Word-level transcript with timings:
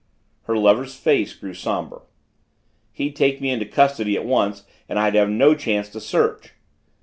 Her 0.45 0.57
lover's 0.57 0.95
face 0.95 1.35
grew 1.35 1.53
somber. 1.53 2.01
"He'd 2.91 3.15
take 3.15 3.39
me 3.39 3.51
into 3.51 3.67
custody 3.67 4.15
at 4.17 4.25
once 4.25 4.63
and 4.89 4.97
I'd 4.97 5.13
have 5.13 5.29
no 5.29 5.53
chance 5.53 5.89
to 5.89 5.99
search." 6.01 6.53